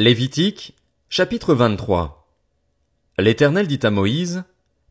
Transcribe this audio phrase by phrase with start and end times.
[0.00, 0.74] Lévitique,
[1.10, 2.26] chapitre 23.
[3.18, 4.44] L'Éternel dit à Moïse,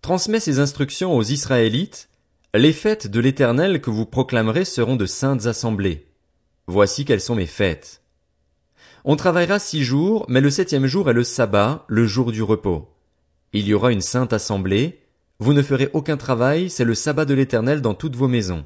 [0.03, 2.09] Transmets ces instructions aux Israélites,
[2.53, 6.05] les fêtes de l'Éternel que vous proclamerez seront de saintes assemblées.
[6.67, 8.03] Voici quelles sont mes fêtes.
[9.03, 12.93] On travaillera six jours, mais le septième jour est le sabbat, le jour du repos.
[13.51, 14.99] Il y aura une sainte assemblée,
[15.39, 18.63] vous ne ferez aucun travail, c'est le sabbat de l'Éternel dans toutes vos maisons.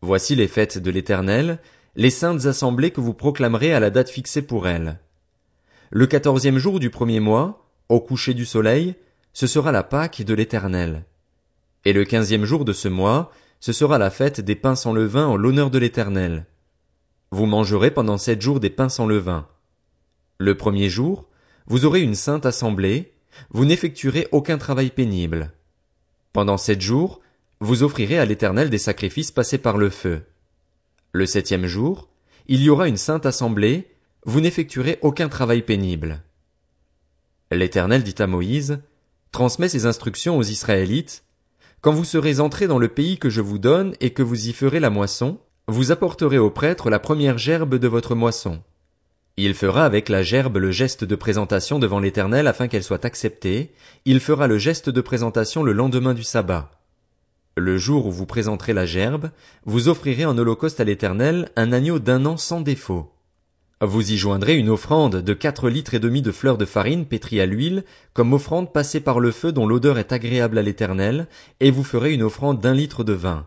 [0.00, 1.58] Voici les fêtes de l'Éternel,
[1.94, 4.98] les saintes assemblées que vous proclamerez à la date fixée pour elles.
[5.90, 8.94] Le quatorzième jour du premier mois, au coucher du soleil,
[9.34, 11.04] ce sera la Pâque de l'Éternel.
[11.84, 15.26] Et le quinzième jour de ce mois, ce sera la fête des pains sans levain
[15.26, 16.46] en l'honneur de l'Éternel.
[17.30, 19.46] Vous mangerez pendant sept jours des pains sans levain.
[20.38, 21.28] Le premier jour,
[21.66, 23.12] vous aurez une sainte assemblée,
[23.50, 25.52] vous n'effectuerez aucun travail pénible.
[26.32, 27.20] Pendant sept jours,
[27.60, 30.24] vous offrirez à l'Éternel des sacrifices passés par le feu.
[31.14, 32.08] Le septième jour,
[32.46, 33.88] il y aura une sainte assemblée,
[34.24, 36.22] vous n'effectuerez aucun travail pénible.
[37.50, 38.80] L'Éternel dit à Moïse,
[39.30, 41.24] Transmets ces instructions aux Israélites,
[41.82, 44.54] quand vous serez entrés dans le pays que je vous donne et que vous y
[44.54, 48.62] ferez la moisson, vous apporterez au prêtre la première gerbe de votre moisson.
[49.36, 53.74] Il fera avec la gerbe le geste de présentation devant l'Éternel afin qu'elle soit acceptée,
[54.06, 56.70] il fera le geste de présentation le lendemain du sabbat.
[57.56, 59.30] Le jour où vous présenterez la gerbe,
[59.66, 63.12] vous offrirez en holocauste à l'Éternel un agneau d'un an sans défaut.
[63.82, 67.40] Vous y joindrez une offrande de quatre litres et demi de fleurs de farine pétrie
[67.40, 71.26] à l'huile, comme offrande passée par le feu dont l'odeur est agréable à l'Éternel,
[71.60, 73.46] et vous ferez une offrande d'un litre de vin.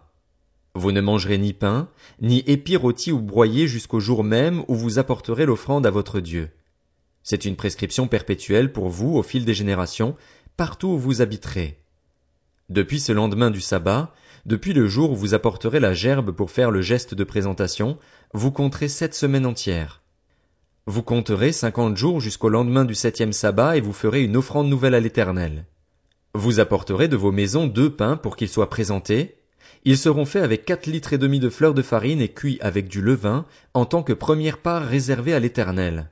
[0.75, 1.89] Vous ne mangerez ni pain,
[2.21, 6.49] ni épis rôtis ou broyés jusqu'au jour même où vous apporterez l'offrande à votre Dieu.
[7.23, 10.15] C'est une prescription perpétuelle pour vous au fil des générations,
[10.57, 11.84] partout où vous habiterez.
[12.69, 14.11] Depuis ce lendemain du sabbat,
[14.47, 17.97] depuis le jour où vous apporterez la gerbe pour faire le geste de présentation,
[18.33, 20.01] vous compterez sept semaines entières.
[20.87, 24.95] Vous compterez cinquante jours jusqu'au lendemain du septième sabbat et vous ferez une offrande nouvelle
[24.95, 25.65] à l'Éternel.
[26.33, 29.35] Vous apporterez de vos maisons deux pains pour qu'ils soient présentés.
[29.83, 32.87] Ils seront faits avec quatre litres et demi de fleurs de farine et cuits avec
[32.87, 36.09] du levain en tant que première part réservée à l'Éternel.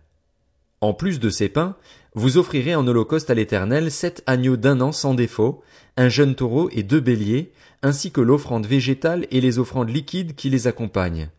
[0.84, 1.78] En plus de ces pains,
[2.14, 5.64] vous offrirez en holocauste à l'Éternel sept agneaux d'un an sans défaut,
[5.96, 10.50] un jeune taureau et deux béliers, ainsi que l'offrande végétale et les offrandes liquides qui
[10.50, 11.30] les accompagnent.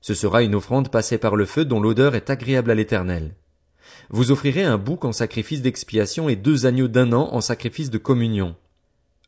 [0.00, 3.36] Ce sera une offrande passée par le feu dont l'odeur est agréable à l'Éternel.
[4.08, 7.98] Vous offrirez un bouc en sacrifice d'expiation et deux agneaux d'un an en sacrifice de
[7.98, 8.56] communion.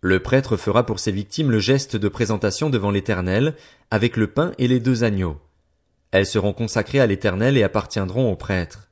[0.00, 3.54] Le prêtre fera pour ses victimes le geste de présentation devant l'Éternel,
[3.92, 5.36] avec le pain et les deux agneaux.
[6.10, 8.88] Elles seront consacrées à l'Éternel et appartiendront au prêtre.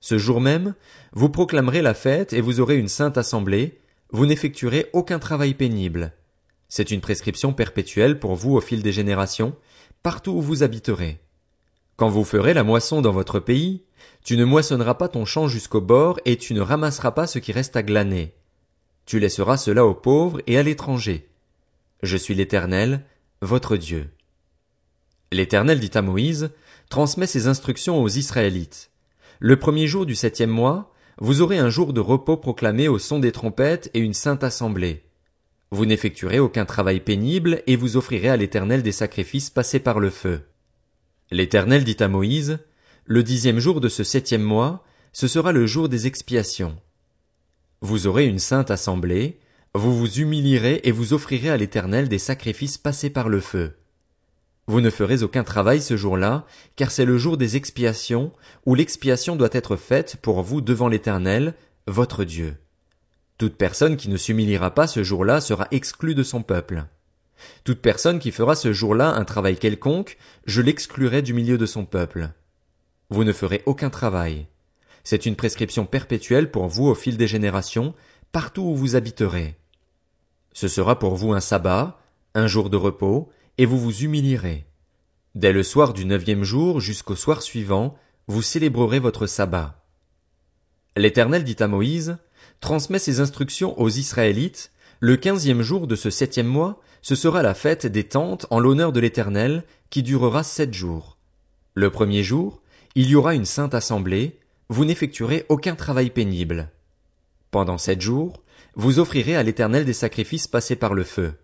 [0.00, 0.74] Ce jour même,
[1.12, 6.12] vous proclamerez la fête et vous aurez une sainte assemblée, vous n'effectuerez aucun travail pénible.
[6.68, 9.56] C'est une prescription perpétuelle pour vous au fil des générations,
[10.02, 11.20] partout où vous habiterez.
[11.96, 13.82] Quand vous ferez la moisson dans votre pays,
[14.24, 17.52] tu ne moissonneras pas ton champ jusqu'au bord et tu ne ramasseras pas ce qui
[17.52, 18.34] reste à glaner.
[19.06, 21.28] Tu laisseras cela aux pauvres et à l'étranger.
[22.02, 23.04] Je suis l'Éternel,
[23.40, 24.10] votre Dieu.
[25.32, 26.50] L'Éternel dit à Moïse,
[26.88, 28.90] transmet ses instructions aux Israélites.
[29.40, 33.20] Le premier jour du septième mois, vous aurez un jour de repos proclamé au son
[33.20, 35.04] des trompettes et une sainte assemblée.
[35.70, 40.10] Vous n'effectuerez aucun travail pénible et vous offrirez à l'Éternel des sacrifices passés par le
[40.10, 40.40] feu.
[41.30, 42.58] L'Éternel dit à Moïse,
[43.04, 46.76] Le dixième jour de ce septième mois, ce sera le jour des expiations.
[47.80, 49.38] Vous aurez une sainte assemblée,
[49.74, 53.76] vous vous humilierez et vous offrirez à l'Éternel des sacrifices passés par le feu.
[54.68, 56.44] Vous ne ferez aucun travail ce jour-là,
[56.76, 58.32] car c'est le jour des expiations,
[58.66, 61.54] où l'expiation doit être faite pour vous devant l'Éternel,
[61.86, 62.58] votre Dieu.
[63.38, 66.84] Toute personne qui ne s'humiliera pas ce jour-là sera exclue de son peuple.
[67.64, 71.86] Toute personne qui fera ce jour-là un travail quelconque, je l'exclurai du milieu de son
[71.86, 72.28] peuple.
[73.08, 74.48] Vous ne ferez aucun travail.
[75.02, 77.94] C'est une prescription perpétuelle pour vous au fil des générations,
[78.32, 79.56] partout où vous habiterez.
[80.52, 81.98] Ce sera pour vous un sabbat,
[82.34, 84.64] un jour de repos, et vous vous humilierez.
[85.34, 87.96] Dès le soir du neuvième jour jusqu'au soir suivant,
[88.28, 89.84] vous célébrerez votre sabbat.
[90.96, 92.18] L'Éternel dit à Moïse,
[92.60, 97.54] transmet ses instructions aux Israélites, le quinzième jour de ce septième mois, ce sera la
[97.54, 101.18] fête des tentes en l'honneur de l'Éternel, qui durera sept jours.
[101.74, 102.60] Le premier jour,
[102.96, 106.70] il y aura une sainte assemblée, vous n'effectuerez aucun travail pénible.
[107.50, 108.42] Pendant sept jours,
[108.74, 111.34] vous offrirez à l'Éternel des sacrifices passés par le feu.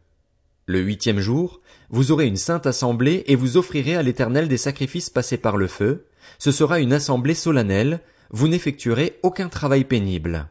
[0.67, 5.11] Le huitième jour, vous aurez une sainte assemblée et vous offrirez à l'Éternel des sacrifices
[5.11, 6.07] passés par le feu.
[6.39, 8.01] Ce sera une assemblée solennelle,
[8.31, 10.49] vous n'effectuerez aucun travail pénible.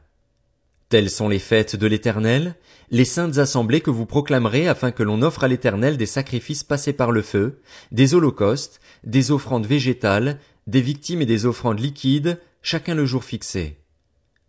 [0.89, 2.55] Telles sont les fêtes de l'Éternel,
[2.91, 6.93] les saintes assemblées que vous proclamerez afin que l'on offre à l'Éternel des sacrifices passés
[6.93, 7.59] par le feu,
[7.91, 13.79] des holocaustes, des offrandes végétales, des victimes et des offrandes liquides, chacun le jour fixé.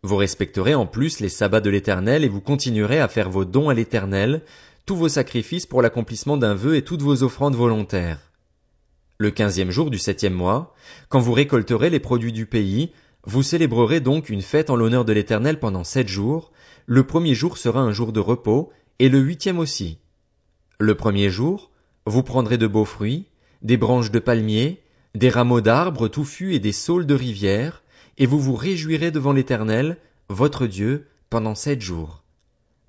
[0.03, 3.71] Vous respecterez en plus les sabbats de l'Éternel et vous continuerez à faire vos dons
[3.71, 4.43] à l'Éternel,
[4.87, 8.33] tous vos sacrifices pour l'accomplissement d'un vœu et toutes vos offrandes volontaires.
[9.17, 10.75] Le quinzième jour du septième mois,
[11.09, 12.93] quand vous récolterez les produits du pays,
[13.25, 16.53] vous célébrerez donc une fête en l'honneur de l'Éternel pendant sept jours,
[16.87, 19.99] le premier jour sera un jour de repos, et le huitième aussi.
[20.79, 21.71] Le premier jour,
[22.05, 23.27] vous prendrez de beaux fruits,
[23.63, 24.83] des branches de palmiers,
[25.15, 27.83] des rameaux d'arbres touffus et des saules de rivière,
[28.19, 29.97] et vous vous réjouirez devant l'Éternel,
[30.29, 32.24] votre Dieu, pendant sept jours.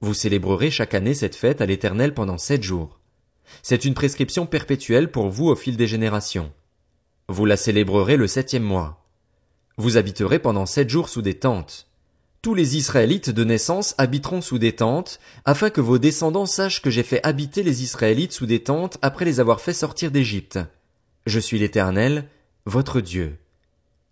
[0.02, 3.00] Vous célébrerez chaque année cette fête à l'Éternel pendant sept jours.
[3.62, 6.52] C'est une prescription perpétuelle pour vous au fil des générations.
[7.28, 9.06] Vous la célébrerez le septième mois.
[9.78, 11.88] Vous habiterez pendant sept jours sous des tentes.
[12.42, 16.92] Tous les Israélites de naissance habiteront sous des tentes, afin que vos descendants sachent que
[16.92, 20.60] j'ai fait habiter les Israélites sous des tentes après les avoir fait sortir d'Égypte.
[21.26, 22.30] Je suis l'Éternel,
[22.66, 23.38] votre Dieu.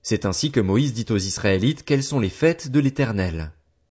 [0.02, 3.52] C'est ainsi que Moïse dit aux Israélites quelles sont les fêtes de l'Éternel.